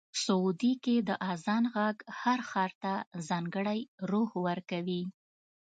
[0.23, 2.93] سعودي کې د اذان غږ هر ښار ته
[3.29, 5.03] ځانګړی روح ورکوي.